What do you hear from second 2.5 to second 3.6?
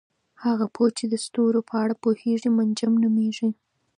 منجم نومیږي.